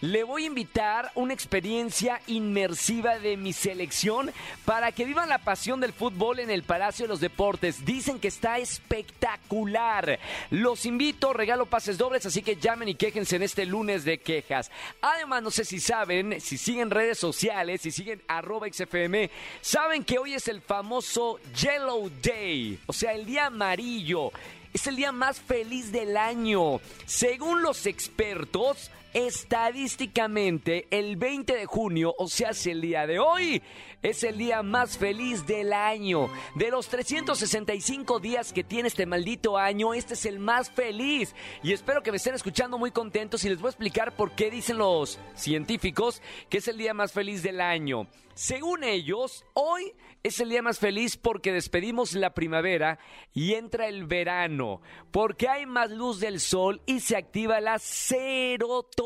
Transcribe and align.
Le 0.00 0.24
voy 0.24 0.44
a 0.44 0.46
invitar 0.46 1.12
una 1.14 1.34
experiencia 1.34 2.22
inmersiva 2.26 3.18
de 3.18 3.36
mi 3.36 3.52
selección 3.52 4.30
para 4.64 4.92
que 4.92 5.04
vivan 5.04 5.28
la 5.28 5.36
pasión 5.36 5.78
del 5.78 5.92
fútbol 5.92 6.38
en 6.38 6.48
el 6.48 6.62
Palacio 6.62 7.04
de 7.04 7.10
los 7.10 7.20
Deportes. 7.20 7.84
Dicen 7.84 8.18
que 8.18 8.28
está 8.28 8.39
espectacular. 8.42 10.18
Los 10.50 10.86
invito, 10.86 11.32
regalo 11.32 11.66
pases 11.66 11.98
dobles, 11.98 12.26
así 12.26 12.42
que 12.42 12.56
llamen 12.56 12.88
y 12.88 12.94
quéjense 12.94 13.36
en 13.36 13.42
este 13.42 13.66
lunes 13.66 14.04
de 14.04 14.18
quejas. 14.18 14.70
Además, 15.00 15.42
no 15.42 15.50
sé 15.50 15.64
si 15.64 15.80
saben, 15.80 16.40
si 16.40 16.58
siguen 16.58 16.90
redes 16.90 17.18
sociales, 17.18 17.80
si 17.80 17.90
siguen 17.90 18.22
arroba 18.28 18.66
XFM, 18.72 19.30
saben 19.60 20.04
que 20.04 20.18
hoy 20.18 20.34
es 20.34 20.48
el 20.48 20.60
famoso 20.60 21.38
Yellow 21.60 22.10
Day, 22.22 22.78
o 22.86 22.92
sea, 22.92 23.12
el 23.12 23.26
día 23.26 23.46
amarillo. 23.46 24.32
Es 24.72 24.86
el 24.86 24.94
día 24.94 25.10
más 25.10 25.40
feliz 25.40 25.90
del 25.90 26.16
año. 26.16 26.80
Según 27.04 27.60
los 27.62 27.86
expertos, 27.86 28.92
estadísticamente 29.12 30.86
el 30.90 31.16
20 31.16 31.54
de 31.54 31.66
junio, 31.66 32.14
o 32.18 32.28
sea, 32.28 32.50
es 32.50 32.66
el 32.66 32.80
día 32.80 33.06
de 33.06 33.18
hoy, 33.18 33.62
es 34.02 34.22
el 34.24 34.38
día 34.38 34.62
más 34.62 34.98
feliz 34.98 35.46
del 35.46 35.72
año. 35.72 36.30
De 36.54 36.70
los 36.70 36.88
365 36.88 38.20
días 38.20 38.52
que 38.52 38.64
tiene 38.64 38.88
este 38.88 39.06
maldito 39.06 39.58
año, 39.58 39.94
este 39.94 40.14
es 40.14 40.26
el 40.26 40.38
más 40.38 40.70
feliz. 40.70 41.34
Y 41.62 41.72
espero 41.72 42.02
que 42.02 42.10
me 42.10 42.16
estén 42.16 42.34
escuchando 42.34 42.78
muy 42.78 42.90
contentos 42.90 43.44
y 43.44 43.48
les 43.48 43.60
voy 43.60 43.68
a 43.68 43.70
explicar 43.70 44.14
por 44.14 44.32
qué 44.32 44.50
dicen 44.50 44.78
los 44.78 45.18
científicos 45.34 46.22
que 46.48 46.58
es 46.58 46.68
el 46.68 46.78
día 46.78 46.94
más 46.94 47.12
feliz 47.12 47.42
del 47.42 47.60
año. 47.60 48.06
Según 48.34 48.84
ellos, 48.84 49.44
hoy 49.52 49.92
es 50.22 50.40
el 50.40 50.48
día 50.48 50.62
más 50.62 50.78
feliz 50.78 51.16
porque 51.16 51.52
despedimos 51.52 52.14
la 52.14 52.32
primavera 52.32 52.98
y 53.34 53.54
entra 53.54 53.86
el 53.86 54.06
verano, 54.06 54.80
porque 55.10 55.48
hay 55.48 55.66
más 55.66 55.90
luz 55.90 56.20
del 56.20 56.40
sol 56.40 56.80
y 56.86 57.00
se 57.00 57.16
activa 57.16 57.60
la 57.60 57.78
serotonina 57.78 58.99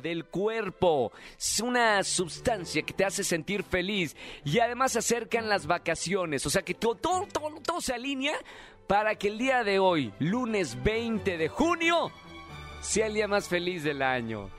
del 0.00 0.24
cuerpo. 0.24 1.12
Es 1.38 1.60
una 1.60 2.02
sustancia 2.02 2.82
que 2.82 2.94
te 2.94 3.04
hace 3.04 3.22
sentir 3.22 3.62
feliz 3.62 4.16
y 4.44 4.58
además 4.60 4.92
se 4.92 5.00
acercan 5.00 5.48
las 5.48 5.66
vacaciones, 5.66 6.46
o 6.46 6.50
sea 6.50 6.62
que 6.62 6.72
todo, 6.72 6.94
todo, 6.94 7.26
todo 7.62 7.80
se 7.82 7.92
alinea 7.92 8.36
para 8.86 9.14
que 9.14 9.28
el 9.28 9.38
día 9.38 9.62
de 9.62 9.78
hoy, 9.78 10.12
lunes 10.18 10.82
20 10.82 11.36
de 11.36 11.48
junio, 11.48 12.10
sea 12.80 13.06
el 13.06 13.14
día 13.14 13.28
más 13.28 13.46
feliz 13.46 13.84
del 13.84 14.00
año. 14.00 14.50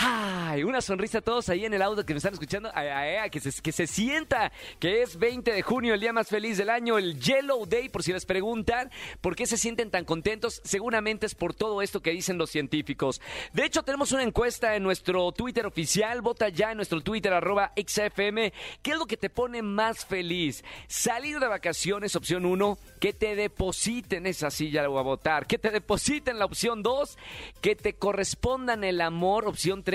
Ay, 0.00 0.62
una 0.62 0.80
sonrisa 0.80 1.18
a 1.18 1.20
todos 1.22 1.48
ahí 1.48 1.64
en 1.64 1.74
el 1.74 1.82
audio 1.82 2.06
que 2.06 2.14
me 2.14 2.18
están 2.18 2.32
escuchando. 2.32 2.70
Ay, 2.72 2.86
ay, 2.86 3.16
ay, 3.16 3.30
que, 3.30 3.40
se, 3.40 3.50
que 3.60 3.72
se 3.72 3.88
sienta 3.88 4.52
que 4.78 5.02
es 5.02 5.18
20 5.18 5.52
de 5.52 5.60
junio, 5.62 5.92
el 5.92 5.98
día 5.98 6.12
más 6.12 6.28
feliz 6.28 6.56
del 6.56 6.70
año, 6.70 6.98
el 6.98 7.18
Yellow 7.18 7.66
Day, 7.66 7.88
por 7.88 8.04
si 8.04 8.12
les 8.12 8.24
preguntan 8.24 8.92
por 9.20 9.34
qué 9.34 9.44
se 9.44 9.56
sienten 9.56 9.90
tan 9.90 10.04
contentos. 10.04 10.60
Seguramente 10.62 11.26
es 11.26 11.34
por 11.34 11.52
todo 11.52 11.82
esto 11.82 12.00
que 12.00 12.12
dicen 12.12 12.38
los 12.38 12.48
científicos. 12.48 13.20
De 13.52 13.64
hecho, 13.64 13.82
tenemos 13.82 14.12
una 14.12 14.22
encuesta 14.22 14.76
en 14.76 14.84
nuestro 14.84 15.32
Twitter 15.32 15.66
oficial. 15.66 16.22
Vota 16.22 16.48
ya 16.48 16.70
en 16.70 16.76
nuestro 16.76 17.00
Twitter, 17.00 17.32
arroba 17.32 17.72
XFM. 17.76 18.52
¿Qué 18.82 18.92
es 18.92 18.98
lo 18.98 19.06
que 19.06 19.16
te 19.16 19.30
pone 19.30 19.62
más 19.62 20.06
feliz? 20.06 20.62
Salir 20.86 21.40
de 21.40 21.48
vacaciones, 21.48 22.14
opción 22.14 22.46
1. 22.46 22.78
Que 23.00 23.12
te 23.12 23.34
depositen, 23.34 24.26
esa 24.26 24.52
silla 24.52 24.84
a 24.84 24.88
votar. 24.88 25.48
Que 25.48 25.58
te 25.58 25.70
depositen 25.70 26.38
la 26.38 26.44
opción 26.44 26.84
2. 26.84 27.18
Que 27.60 27.74
te 27.74 27.94
correspondan 27.94 28.84
el 28.84 29.00
amor, 29.00 29.48
opción 29.48 29.82
3 29.82 29.87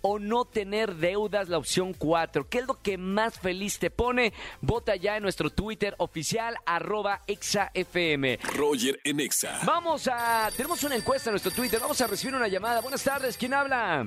o 0.00 0.18
no 0.18 0.44
tener 0.44 0.94
deudas, 0.96 1.48
la 1.48 1.58
opción 1.58 1.94
4. 1.94 2.48
¿Qué 2.48 2.58
es 2.58 2.66
lo 2.66 2.80
que 2.80 2.98
más 2.98 3.38
feliz 3.38 3.78
te 3.78 3.90
pone? 3.90 4.32
Vota 4.60 4.96
ya 4.96 5.16
en 5.16 5.22
nuestro 5.22 5.50
Twitter 5.50 5.94
oficial, 5.98 6.56
arroba 6.66 7.22
exafm. 7.26 8.38
Roger 8.56 9.00
en 9.04 9.20
Exa. 9.20 9.60
Vamos 9.64 10.08
a... 10.08 10.50
Tenemos 10.56 10.82
una 10.84 10.96
encuesta 10.96 11.30
en 11.30 11.34
nuestro 11.34 11.52
Twitter, 11.52 11.80
vamos 11.80 12.00
a 12.00 12.06
recibir 12.06 12.34
una 12.34 12.48
llamada. 12.48 12.80
Buenas 12.80 13.02
tardes, 13.02 13.36
¿quién 13.36 13.54
habla? 13.54 14.06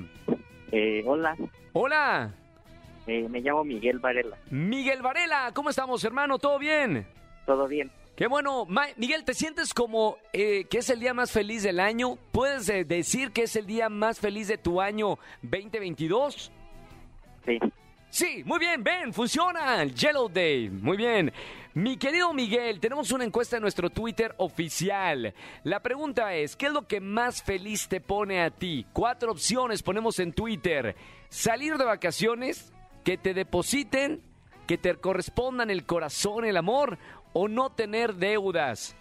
Eh, 0.72 1.04
hola, 1.06 1.36
Hola, 1.74 2.34
eh, 3.06 3.28
me 3.30 3.40
llamo 3.40 3.64
Miguel 3.64 4.00
Varela. 4.00 4.38
Miguel 4.50 5.02
Varela, 5.02 5.52
¿cómo 5.54 5.70
estamos 5.70 6.04
hermano? 6.04 6.40
¿Todo 6.40 6.60
bien? 6.60 7.08
¿Todo 7.46 7.68
bien? 7.68 7.92
Qué 8.18 8.26
bueno. 8.28 8.66
Ma- 8.66 8.88
Miguel, 8.98 9.24
¿te 9.24 9.34
sientes 9.36 9.74
como 9.74 10.18
eh, 10.34 10.66
que 10.70 10.80
es 10.80 10.90
el 10.90 11.00
día 11.00 11.14
más 11.14 11.32
feliz 11.32 11.62
del 11.64 11.80
año? 11.80 12.18
¿Puedes 12.32 12.68
eh, 12.68 12.84
decir 12.84 13.32
que 13.32 13.44
es 13.44 13.56
el 13.56 13.68
día 13.68 13.90
más 13.90 14.20
feliz 14.20 14.48
de 14.48 14.58
tu 14.58 14.82
año 14.82 15.20
2022? 15.44 16.52
Sí. 17.46 17.60
Sí, 18.10 18.42
muy 18.46 18.58
bien, 18.58 18.84
ven, 18.84 19.14
funciona. 19.14 19.82
el 19.84 19.94
Yellow 19.94 20.30
Day, 20.30 20.70
muy 20.70 20.98
bien. 20.98 21.32
Mi 21.76 21.98
querido 21.98 22.34
Miguel, 22.34 22.80
tenemos 22.80 23.12
una 23.12 23.24
encuesta 23.26 23.58
en 23.58 23.62
nuestro 23.62 23.92
Twitter 23.92 24.34
oficial. 24.38 25.36
La 25.64 25.82
pregunta 25.84 26.34
es, 26.34 26.56
¿qué 26.56 26.68
es 26.68 26.72
lo 26.72 26.88
que 26.88 27.00
más 27.00 27.44
feliz 27.44 27.88
te 27.88 28.02
pone 28.02 28.42
a 28.42 28.50
ti? 28.50 28.88
Cuatro 28.94 29.32
opciones 29.32 29.84
ponemos 29.84 30.18
en 30.18 30.34
Twitter. 30.34 30.96
Salir 31.30 31.78
de 31.78 31.86
vacaciones, 31.86 32.74
que 33.04 33.18
te 33.18 33.36
depositen, 33.36 34.24
que 34.66 34.78
te 34.78 34.96
correspondan 34.96 35.70
el 35.70 35.86
corazón, 35.86 36.46
el 36.46 36.58
amor, 36.58 36.98
o 37.40 37.48
no 37.48 37.70
tener 37.70 38.16
deudas. 38.16 38.96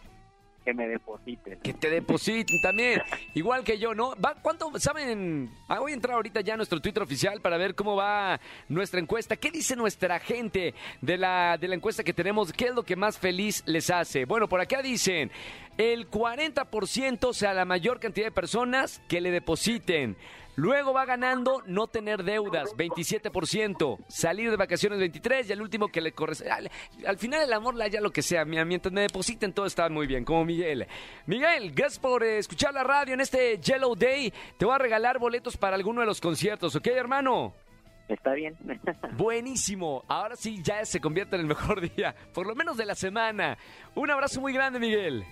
Que 0.62 0.74
me 0.74 0.86
depositen. 0.86 1.58
Que 1.60 1.72
te 1.72 1.88
depositen 1.88 2.60
también, 2.60 3.00
igual 3.34 3.64
que 3.64 3.78
yo, 3.78 3.94
¿no? 3.94 4.14
Va, 4.16 4.34
¿Cuánto 4.42 4.78
saben? 4.78 5.48
Ah, 5.68 5.78
voy 5.78 5.92
a 5.92 5.94
entrar 5.94 6.16
ahorita 6.16 6.42
ya 6.42 6.52
a 6.52 6.56
nuestro 6.58 6.78
Twitter 6.80 7.02
oficial 7.02 7.40
para 7.40 7.56
ver 7.56 7.74
cómo 7.74 7.96
va 7.96 8.38
nuestra 8.68 9.00
encuesta. 9.00 9.36
¿Qué 9.36 9.50
dice 9.50 9.74
nuestra 9.74 10.18
gente 10.18 10.74
de 11.00 11.16
la, 11.16 11.56
de 11.56 11.68
la 11.68 11.76
encuesta 11.76 12.04
que 12.04 12.12
tenemos? 12.12 12.52
¿Qué 12.52 12.66
es 12.66 12.74
lo 12.74 12.82
que 12.82 12.94
más 12.94 13.16
feliz 13.16 13.62
les 13.64 13.88
hace? 13.88 14.26
Bueno, 14.26 14.50
por 14.50 14.60
acá 14.60 14.82
dicen, 14.82 15.30
el 15.78 16.10
40%, 16.10 17.24
o 17.24 17.32
sea, 17.32 17.54
la 17.54 17.64
mayor 17.64 18.00
cantidad 18.00 18.26
de 18.26 18.32
personas 18.32 19.00
que 19.08 19.22
le 19.22 19.30
depositen. 19.30 20.14
Luego 20.56 20.92
va 20.94 21.04
ganando 21.04 21.62
no 21.66 21.86
tener 21.86 22.24
deudas, 22.24 22.74
27%. 22.76 23.98
Salir 24.08 24.50
de 24.50 24.56
vacaciones, 24.56 24.98
23%. 24.98 25.48
Y 25.48 25.52
el 25.52 25.62
último 25.62 25.88
que 25.88 26.00
le 26.00 26.12
corresponde. 26.12 26.52
Al, 26.52 26.70
al 27.06 27.18
final 27.18 27.42
el 27.42 27.52
amor, 27.52 27.74
la 27.74 27.88
ya 27.88 28.00
lo 28.00 28.10
que 28.10 28.22
sea. 28.22 28.44
Mientras 28.44 28.92
me 28.92 29.02
depositen, 29.02 29.52
todo 29.52 29.66
está 29.66 29.88
muy 29.88 30.06
bien, 30.06 30.24
como 30.24 30.44
Miguel. 30.44 30.86
Miguel, 31.26 31.72
gracias 31.72 31.98
por 31.98 32.24
eh, 32.24 32.38
escuchar 32.38 32.72
la 32.74 32.84
radio 32.84 33.14
en 33.14 33.20
este 33.20 33.58
Yellow 33.58 33.94
Day. 33.94 34.32
Te 34.56 34.64
voy 34.64 34.74
a 34.74 34.78
regalar 34.78 35.18
boletos 35.18 35.56
para 35.56 35.76
alguno 35.76 36.00
de 36.00 36.06
los 36.06 36.20
conciertos, 36.20 36.74
¿ok, 36.74 36.86
hermano? 36.88 37.54
¿Está 38.08 38.32
bien? 38.34 38.56
Buenísimo. 39.16 40.04
Ahora 40.08 40.36
sí 40.36 40.62
ya 40.62 40.84
se 40.84 41.00
convierte 41.00 41.36
en 41.36 41.42
el 41.42 41.48
mejor 41.48 41.80
día, 41.96 42.14
por 42.32 42.46
lo 42.46 42.54
menos 42.54 42.76
de 42.76 42.86
la 42.86 42.94
semana. 42.94 43.58
Un 43.94 44.10
abrazo 44.10 44.40
muy 44.40 44.52
grande, 44.52 44.78
Miguel. 44.78 45.24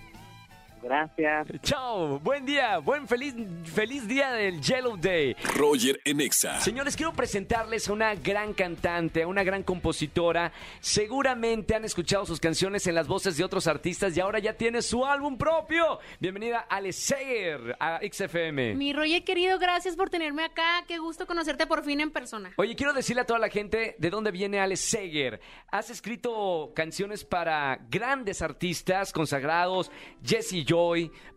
Gracias. 0.85 1.47
Chao, 1.63 2.19
buen 2.19 2.45
día, 2.45 2.77
buen 2.77 3.07
feliz, 3.07 3.33
feliz 3.73 4.07
día 4.07 4.31
del 4.33 4.61
Yellow 4.61 4.95
Day. 4.95 5.35
Roger 5.55 5.99
en 6.05 6.21
Exa. 6.21 6.59
Señores, 6.59 6.95
quiero 6.95 7.11
presentarles 7.11 7.89
a 7.89 7.93
una 7.93 8.13
gran 8.13 8.53
cantante, 8.53 9.23
a 9.23 9.27
una 9.27 9.43
gran 9.43 9.63
compositora. 9.63 10.51
Seguramente 10.81 11.73
han 11.73 11.85
escuchado 11.85 12.27
sus 12.27 12.39
canciones 12.39 12.85
en 12.85 12.93
las 12.93 13.07
voces 13.07 13.35
de 13.35 13.43
otros 13.43 13.65
artistas 13.65 14.15
y 14.15 14.19
ahora 14.19 14.37
ya 14.37 14.53
tiene 14.53 14.83
su 14.83 15.03
álbum 15.03 15.39
propio. 15.39 15.97
Bienvenida 16.19 16.67
Ale 16.69 16.93
Seger 16.93 17.75
a 17.79 17.99
XFM. 18.07 18.75
Mi 18.75 18.93
Roger 18.93 19.23
querido, 19.23 19.57
gracias 19.57 19.95
por 19.95 20.11
tenerme 20.11 20.43
acá. 20.43 20.83
Qué 20.87 20.99
gusto 20.99 21.25
conocerte 21.25 21.65
por 21.65 21.83
fin 21.83 21.99
en 21.99 22.11
persona. 22.11 22.51
Oye, 22.57 22.75
quiero 22.75 22.93
decirle 22.93 23.23
a 23.23 23.25
toda 23.25 23.39
la 23.39 23.49
gente 23.49 23.95
de 23.97 24.09
dónde 24.11 24.29
viene 24.29 24.59
Ale 24.59 24.77
Seger. 24.77 25.41
Has 25.71 25.89
escrito 25.89 26.73
canciones 26.75 27.25
para 27.25 27.79
grandes 27.89 28.43
artistas 28.43 29.11
consagrados, 29.11 29.89
Jesse 30.23 30.63
Joy, 30.63 30.74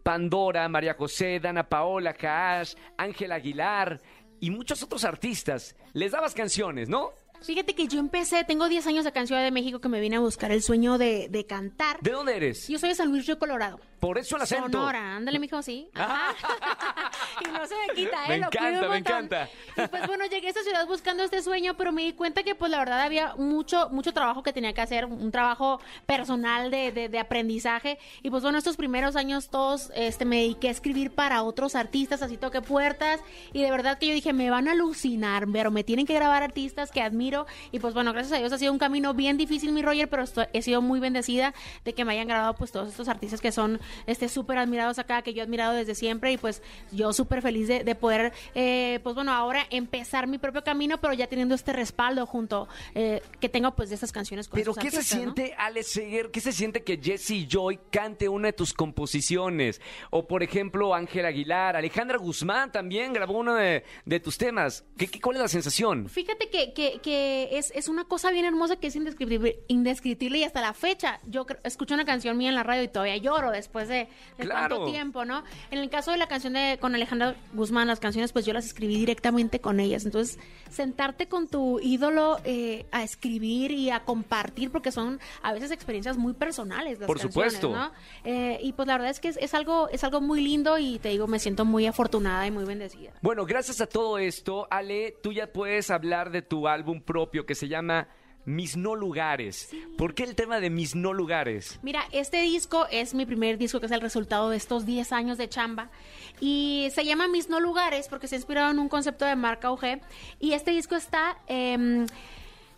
Pandora, 0.02 0.69
María 0.69 0.94
José, 0.94 1.40
Dana 1.40 1.69
Paola, 1.69 2.12
Cash, 2.14 2.75
Ángel 2.96 3.32
Aguilar. 3.32 4.00
y 4.40 4.50
muchos 4.50 4.82
otros 4.85 5.05
artistas 5.05 5.75
les 5.94 6.12
dabas 6.12 6.32
canciones, 6.32 6.88
¿no? 6.88 7.11
Fíjate 7.43 7.75
que 7.75 7.87
yo 7.88 8.00
empecé, 8.00 8.44
tengo 8.44 8.69
10 8.69 8.87
años 8.87 9.06
acá 9.06 9.20
en 9.20 9.26
Ciudad 9.26 9.43
de 9.43 9.50
México 9.50 9.81
que 9.81 9.88
me 9.88 10.00
vine 10.00 10.17
a 10.17 10.20
buscar 10.20 10.50
el 10.50 10.62
sueño 10.62 10.99
de, 10.99 11.29
de 11.29 11.46
cantar. 11.46 11.99
¿De 12.00 12.11
dónde 12.11 12.37
eres? 12.37 12.69
Yo 12.69 12.79
soy 12.79 12.90
de 12.90 12.94
San 12.94 13.11
Luis 13.11 13.26
Río 13.26 13.38
Colorado. 13.38 13.81
Por 14.00 14.17
eso 14.17 14.37
el 14.37 14.43
acento. 14.43 14.70
Sonora, 14.70 15.17
ándale, 15.17 15.38
mijo, 15.40 15.61
sí. 15.61 15.88
Ajá. 15.94 16.35
y 17.44 17.50
no 17.50 17.67
se 17.67 17.75
me 17.75 17.94
quita, 17.94 18.25
¿eh? 18.29 18.29
Me 18.29 18.38
Lo 18.38 18.50
cuido 18.50 18.67
un 18.67 18.75
encanta, 18.75 18.88
me 18.88 18.99
encanta. 18.99 19.49
Y 19.76 19.88
pues 19.88 20.06
bueno, 20.06 20.25
llegué 20.26 20.46
a 20.46 20.50
esta 20.50 20.62
ciudad 20.62 20.87
buscando 20.87 21.25
este 21.25 21.43
sueño, 21.43 21.76
pero 21.76 21.90
me 21.90 22.02
di 22.05 22.12
cuenta 22.12 22.43
que 22.43 22.55
pues 22.55 22.70
la 22.70 22.79
verdad 22.79 23.00
había 23.00 23.35
mucho, 23.37 23.88
mucho 23.90 24.12
trabajo 24.12 24.43
que 24.43 24.52
tenía 24.52 24.73
que 24.73 24.81
hacer, 24.81 25.05
un 25.05 25.32
trabajo 25.32 25.81
personal 26.06 26.70
de, 26.70 26.93
de, 26.93 27.08
de 27.08 27.19
aprendizaje. 27.19 27.99
Y 28.23 28.31
pues 28.31 28.43
bueno, 28.43 28.58
estos 28.58 28.76
primeros 28.76 29.17
años 29.17 29.49
todos 29.49 29.90
este, 29.94 30.25
me 30.25 30.37
dediqué 30.43 30.69
a 30.69 30.73
escribir 30.73 31.11
para 31.11 31.43
otros 31.43 31.75
artistas, 31.75 32.23
así 32.23 32.37
toqué 32.37 32.62
puertas. 32.62 33.20
Y 33.52 33.62
de 33.62 33.70
verdad 33.70 33.99
que 33.99 34.06
yo 34.06 34.14
dije, 34.14 34.32
me 34.32 34.50
van 34.50 34.69
a 34.69 34.73
alucinar, 34.73 35.46
pero 35.52 35.70
me 35.73 35.82
tienen 35.82 36.06
que 36.06 36.14
grabar 36.14 36.43
artistas 36.43 36.93
que 36.93 37.02
admiro. 37.02 37.27
Y 37.72 37.78
pues 37.78 37.94
bueno, 37.94 38.12
gracias 38.12 38.32
a 38.34 38.38
Dios 38.38 38.52
ha 38.52 38.58
sido 38.58 38.72
un 38.72 38.78
camino 38.78 39.14
bien 39.14 39.36
difícil, 39.36 39.72
mi 39.72 39.82
Roger, 39.82 40.08
pero 40.08 40.22
estoy- 40.25 40.46
he 40.52 40.62
sido 40.62 40.82
muy 40.82 41.00
bendecida 41.00 41.54
de 41.84 41.92
que 41.94 42.04
me 42.04 42.12
hayan 42.12 42.26
grabado 42.28 42.54
pues 42.54 42.72
todos 42.72 42.88
estos 42.88 43.08
artistas 43.08 43.40
que 43.40 43.52
son 43.52 43.80
este 44.06 44.28
súper 44.28 44.58
admirados 44.58 44.98
acá, 44.98 45.22
que 45.22 45.34
yo 45.34 45.40
he 45.40 45.44
admirado 45.44 45.75
desde 45.75 45.94
siempre. 45.94 46.32
Y 46.32 46.38
pues 46.38 46.62
yo 46.92 47.12
súper 47.12 47.42
feliz 47.42 47.69
de, 47.69 47.84
de 47.84 47.94
poder, 47.94 48.32
eh, 48.54 49.00
pues 49.02 49.14
bueno, 49.14 49.32
ahora 49.32 49.66
empezar 49.70 50.26
mi 50.26 50.38
propio 50.38 50.62
camino, 50.64 51.00
pero 51.00 51.12
ya 51.14 51.26
teniendo 51.26 51.54
este 51.54 51.72
respaldo 51.72 52.26
junto, 52.26 52.69
eh, 52.94 53.22
que 53.40 53.48
tengo 53.48 53.75
pues 53.75 53.88
de 53.90 53.94
estas 53.96 54.12
canciones 54.12 54.48
con 54.48 54.58
Pero 54.58 54.75
¿qué 54.75 54.90
se 54.90 54.98
artistas, 54.98 55.19
¿no? 55.19 55.34
siente, 55.34 55.54
Alex 55.58 55.86
Seger? 55.88 56.30
¿Qué 56.30 56.40
se 56.40 56.52
siente 56.52 56.82
que 56.82 56.98
Jesse 57.02 57.46
Joy 57.48 57.78
cante 57.90 58.28
una 58.28 58.48
de 58.48 58.52
tus 58.52 58.72
composiciones? 58.72 59.80
O 60.10 60.26
por 60.26 60.42
ejemplo, 60.42 60.94
Ángel 60.94 61.25
Aguilar, 61.26 61.76
Alejandra 61.76 62.19
Guzmán 62.19 62.70
también 62.72 63.12
grabó 63.12 63.38
uno 63.38 63.54
de, 63.54 63.84
de 64.04 64.20
tus 64.20 64.38
temas. 64.38 64.84
¿Qué, 64.96 65.06
qué, 65.08 65.20
cuál 65.20 65.36
es 65.36 65.42
la 65.42 65.48
sensación? 65.48 66.08
Fíjate 66.08 66.48
que, 66.50 66.72
que, 66.72 66.98
que 67.02 67.17
es, 67.52 67.70
es 67.74 67.88
una 67.88 68.04
cosa 68.04 68.30
bien 68.30 68.44
hermosa 68.44 68.76
que 68.76 68.88
es 68.88 68.96
indescriptible, 68.96 69.60
indescriptible 69.68 70.38
y 70.38 70.44
hasta 70.44 70.60
la 70.60 70.72
fecha. 70.74 71.20
Yo 71.26 71.46
escucho 71.64 71.94
una 71.94 72.04
canción 72.04 72.36
mía 72.36 72.48
en 72.48 72.54
la 72.54 72.62
radio 72.62 72.82
y 72.82 72.88
todavía 72.88 73.16
lloro 73.16 73.50
después 73.50 73.88
de, 73.88 74.08
de 74.36 74.44
Claro. 74.44 74.76
tanto 74.76 74.90
tiempo, 74.90 75.24
¿no? 75.24 75.44
En 75.70 75.78
el 75.78 75.90
caso 75.90 76.10
de 76.10 76.16
la 76.18 76.26
canción 76.28 76.52
de 76.54 76.78
con 76.80 76.94
Alejandra 76.94 77.36
Guzmán, 77.52 77.86
las 77.88 78.00
canciones 78.00 78.32
pues 78.32 78.44
yo 78.46 78.52
las 78.52 78.66
escribí 78.66 78.96
directamente 78.96 79.60
con 79.60 79.80
ellas. 79.80 80.04
Entonces, 80.04 80.38
sentarte 80.70 81.28
con 81.28 81.48
tu 81.48 81.80
ídolo 81.80 82.38
eh, 82.44 82.86
a 82.92 83.02
escribir 83.02 83.70
y 83.70 83.90
a 83.90 84.04
compartir, 84.04 84.70
porque 84.70 84.92
son 84.92 85.20
a 85.42 85.52
veces 85.52 85.70
experiencias 85.70 86.16
muy 86.16 86.32
personales 86.34 86.98
las 86.98 87.06
Por 87.06 87.18
canciones, 87.18 87.54
supuesto. 87.54 87.76
¿no? 87.76 87.92
Eh, 88.24 88.58
y 88.62 88.72
pues 88.72 88.86
la 88.88 88.94
verdad 88.94 89.10
es 89.10 89.20
que 89.20 89.28
es, 89.28 89.36
es 89.38 89.54
algo, 89.54 89.88
es 89.90 90.04
algo 90.04 90.20
muy 90.20 90.40
lindo 90.40 90.78
y 90.78 90.98
te 90.98 91.08
digo, 91.10 91.26
me 91.26 91.38
siento 91.38 91.64
muy 91.64 91.86
afortunada 91.86 92.46
y 92.46 92.50
muy 92.50 92.64
bendecida. 92.64 93.12
Bueno, 93.22 93.44
gracias 93.46 93.80
a 93.80 93.86
todo 93.86 94.18
esto, 94.18 94.66
Ale, 94.70 95.16
tú 95.22 95.32
ya 95.32 95.46
puedes 95.52 95.90
hablar 95.90 96.30
de 96.30 96.42
tu 96.42 96.68
álbum 96.68 97.00
propio 97.08 97.46
que 97.46 97.55
se 97.55 97.69
llama 97.69 98.06
Mis 98.44 98.76
No 98.76 98.94
Lugares. 98.94 99.70
¿Por 99.96 100.14
qué 100.14 100.25
el 100.25 100.34
tema 100.34 100.60
de 100.60 100.69
Mis 100.69 100.94
No 100.94 101.14
Lugares? 101.14 101.81
Mira, 101.82 102.05
este 102.12 102.43
disco 102.43 102.87
es 102.90 103.14
mi 103.14 103.25
primer 103.25 103.56
disco 103.56 103.81
que 103.81 103.87
es 103.87 103.93
el 103.93 104.02
resultado 104.02 104.50
de 104.50 104.58
estos 104.58 104.84
10 104.84 105.10
años 105.12 105.38
de 105.38 105.49
chamba 105.49 105.90
y 106.38 106.88
se 106.94 107.05
llama 107.06 107.26
Mis 107.26 107.49
No 107.49 107.60
Lugares 107.60 108.08
porque 108.08 108.28
se 108.28 108.34
ha 108.34 108.38
inspirado 108.38 108.70
en 108.70 108.78
un 108.78 108.90
concepto 108.90 109.25
de 109.25 109.37
marca 109.37 109.72
UG 109.72 110.00
y 110.38 110.52
este 110.52 110.70
disco 110.72 110.94
está... 110.96 111.38
em, 111.46 112.06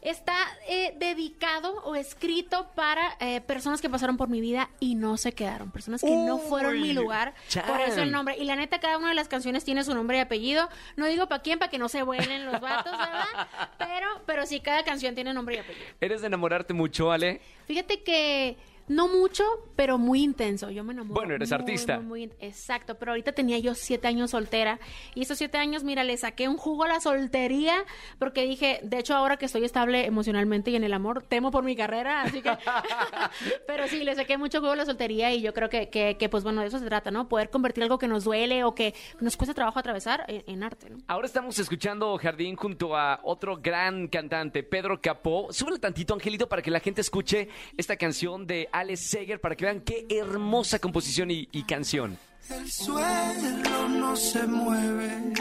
Está 0.03 0.35
eh, 0.67 0.95
dedicado 0.99 1.83
o 1.85 1.95
escrito 1.95 2.69
para 2.75 3.17
eh, 3.21 3.41
personas 3.43 3.81
que 3.81 3.91
pasaron 3.91 4.17
por 4.17 4.29
mi 4.29 4.41
vida 4.41 4.71
y 4.81 4.95
no 4.95 5.17
se 5.17 5.33
quedaron, 5.33 5.71
personas 5.71 6.01
que 6.01 6.11
no 6.11 6.39
fueron 6.39 6.81
mi 6.81 6.93
lugar, 6.93 7.35
chan. 7.49 7.67
por 7.67 7.81
eso 7.81 8.01
el 8.01 8.11
nombre. 8.11 8.37
Y 8.39 8.45
la 8.45 8.57
neta, 8.57 8.81
cada 8.81 8.97
una 8.97 9.11
de 9.11 9.15
las 9.15 9.29
canciones 9.29 9.65
tiene 9.65 9.85
su 9.85 9.95
nombre 9.95 10.17
y 10.17 10.21
apellido. 10.21 10.69
No 10.97 11.07
digo 11.07 11.29
para 11.29 11.43
quién, 11.43 11.59
para 11.59 11.71
que 11.71 11.79
no 11.79 11.89
se 11.89 12.03
vuelen 12.03 12.47
los 12.47 12.61
vatos, 12.61 12.93
¿verdad? 12.93 13.49
Pero, 13.79 14.07
pero 14.27 14.47
sí, 14.47 14.61
cada 14.61 14.85
canción 14.85 15.15
tiene 15.15 15.35
nombre 15.35 15.57
y 15.57 15.59
apellido. 15.59 15.87
¿Eres 16.01 16.21
de 16.21 16.29
enamorarte 16.29 16.73
mucho, 16.75 17.11
Ale? 17.11 17.41
Fíjate 17.67 18.03
que 18.03 18.57
no 18.91 19.09
mucho, 19.09 19.45
pero 19.77 19.99
muy 19.99 20.23
intenso. 20.23 20.69
Yo 20.71 20.83
me 20.85 20.93
enamoro. 20.93 21.15
Bueno, 21.15 21.35
eres 21.35 21.49
muy, 21.51 21.55
artista. 21.59 21.97
muy, 21.99 22.05
muy 22.07 22.23
in- 22.25 22.33
exacto, 22.41 22.97
pero 22.97 23.13
ahorita 23.13 23.33
tenía 23.33 23.59
yo 23.59 23.75
siete 23.75 24.09
años 24.09 24.33
soltera 24.33 24.79
y 25.15 25.23
esos 25.23 25.39
siete 25.39 25.59
años, 25.59 25.85
mira, 25.85 26.03
le 26.05 26.17
saqué 26.17 26.49
un 26.49 26.57
jugo 26.57 26.85
a 26.85 26.89
la 26.89 27.01
soltería 27.01 27.85
porque 28.19 28.43
dije, 28.45 28.81
de 28.83 28.99
hecho, 28.99 29.15
ahora 29.15 29.37
que 29.37 29.47
estoy 29.47 29.65
estable 29.65 30.07
emocionalmente 30.07 30.71
y 30.73 30.77
en 30.77 30.85
el 30.85 30.93
amor, 30.93 31.23
temo 31.23 31.51
por 31.51 31.63
mi 31.65 31.77
carrera, 31.77 32.23
así 32.23 32.43
que, 32.43 32.51
pero 33.67 33.87
sí, 33.89 34.03
le 34.05 34.15
saqué 34.15 34.37
mucho 34.39 34.59
jugo 34.61 34.73
a 34.73 34.77
la 34.77 34.85
soltería 34.85 35.33
y 35.33 35.41
yo 35.41 35.53
creo 35.55 35.69
que, 35.69 35.89
que, 35.89 36.17
que, 36.19 36.29
pues 36.29 36.43
bueno, 36.45 36.61
de 36.63 36.67
eso 36.69 36.79
se 36.79 36.87
trata, 36.87 37.11
¿no? 37.11 37.29
Poder 37.29 37.51
convertir 37.51 37.85
algo 37.85 37.99
que 37.99 38.09
nos 38.09 38.25
duele 38.25 38.65
o 38.65 38.75
que 38.75 38.95
nos 39.21 39.37
cuesta 39.37 39.55
trabajo 39.55 39.79
atravesar 39.79 40.25
en, 40.29 40.43
en 40.47 40.63
arte, 40.63 40.91
¿no? 40.91 40.99
Ahora 41.07 41.27
estamos 41.27 41.59
escuchando 41.59 42.19
Jardín 42.19 42.57
junto 42.57 42.97
a 42.97 43.21
otro 43.23 43.57
gran 43.63 44.09
cantante, 44.09 44.63
Pedro 44.63 45.01
Capó. 45.01 45.53
Súbele 45.53 45.79
tantito, 45.79 46.15
Angelito, 46.15 46.49
para 46.49 46.63
que 46.63 46.71
la 46.71 46.81
gente 46.81 47.01
escuche 47.01 47.49
esta 47.77 47.97
canción 47.97 48.47
de 48.47 48.69
Alex 48.81 49.01
Seger, 49.01 49.41
para 49.41 49.55
que 49.57 49.65
vean 49.67 49.81
qué 49.81 50.07
hermosa 50.09 50.79
composición 50.79 51.31
y, 51.31 51.49
y 51.53 51.63
canción. 51.65 52.19
El 52.49 52.71
suelo 52.71 53.89
no 53.89 54.17
se 54.17 54.45
mueve, 54.47 55.33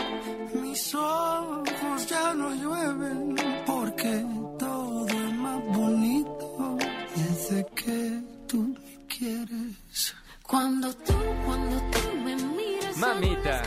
mis 0.62 0.94
ojos 0.94 2.08
ya 2.08 2.34
no 2.34 2.54
llueven, 2.54 3.36
porque 3.66 4.26
todo 4.60 5.08
es 5.08 5.34
más 5.36 5.66
bonito 5.66 6.78
desde 7.16 7.66
que 7.76 8.22
tú 8.48 8.76
me 8.76 9.08
quieres. 9.08 10.16
Cuando 10.44 10.94
tú, 10.94 11.14
cuando 11.46 11.82
tú 11.92 12.16
me 12.24 12.36
miras, 12.36 12.98
Mamita. 12.98 13.64